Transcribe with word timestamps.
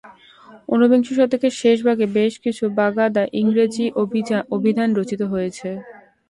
ঊনবিংশ 0.69 1.07
শতকের 1.17 1.53
শেষ 1.61 1.77
ভাগে 1.87 2.05
বেশ 2.17 2.33
কিছু 2.43 2.63
বাদাগা-ইংরেজি 2.77 3.85
অভিধান 4.53 4.89
রচিত 4.97 5.21
হয়েছে। 5.31 5.69